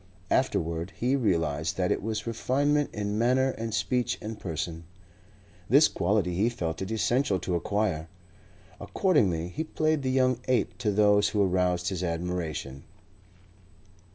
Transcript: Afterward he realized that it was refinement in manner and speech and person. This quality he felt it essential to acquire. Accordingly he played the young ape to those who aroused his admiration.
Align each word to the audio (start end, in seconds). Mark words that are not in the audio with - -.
Afterward 0.31 0.93
he 0.95 1.15
realized 1.15 1.77
that 1.77 1.91
it 1.91 2.01
was 2.01 2.25
refinement 2.25 2.89
in 2.91 3.19
manner 3.19 3.51
and 3.51 3.71
speech 3.71 4.17
and 4.19 4.39
person. 4.39 4.83
This 5.69 5.87
quality 5.87 6.33
he 6.35 6.49
felt 6.49 6.81
it 6.81 6.89
essential 6.89 7.37
to 7.37 7.53
acquire. 7.53 8.07
Accordingly 8.79 9.49
he 9.49 9.63
played 9.63 10.01
the 10.01 10.09
young 10.09 10.39
ape 10.47 10.75
to 10.79 10.89
those 10.91 11.29
who 11.29 11.43
aroused 11.43 11.89
his 11.89 12.03
admiration. 12.03 12.83